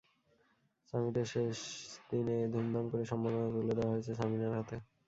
[0.93, 1.57] সামিটের শেষ
[2.09, 4.75] দিনে ধুমধাম করে সম্মাননা তুলে দেওয়া হয়েছে সামিনার হাতে।